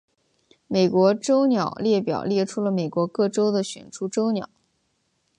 [0.65, 4.49] 美国州鸟列表列出了美国各州的选出州鸟。